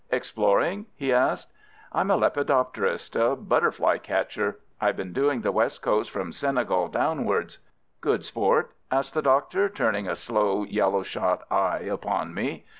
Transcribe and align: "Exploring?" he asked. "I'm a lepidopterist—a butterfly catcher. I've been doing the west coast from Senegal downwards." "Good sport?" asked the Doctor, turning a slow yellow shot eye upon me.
"Exploring?" 0.09 0.87
he 0.95 1.13
asked. 1.13 1.51
"I'm 1.91 2.09
a 2.09 2.17
lepidopterist—a 2.17 3.35
butterfly 3.35 3.99
catcher. 3.99 4.57
I've 4.81 4.95
been 4.97 5.13
doing 5.13 5.41
the 5.41 5.51
west 5.51 5.83
coast 5.83 6.09
from 6.09 6.31
Senegal 6.31 6.87
downwards." 6.87 7.59
"Good 7.99 8.25
sport?" 8.25 8.71
asked 8.91 9.13
the 9.13 9.21
Doctor, 9.21 9.69
turning 9.69 10.07
a 10.07 10.15
slow 10.15 10.63
yellow 10.63 11.03
shot 11.03 11.43
eye 11.51 11.81
upon 11.81 12.33
me. 12.33 12.65